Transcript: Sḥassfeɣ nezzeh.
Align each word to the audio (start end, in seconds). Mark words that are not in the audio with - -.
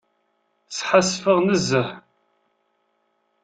Sḥassfeɣ 0.77 1.37
nezzeh. 1.41 1.89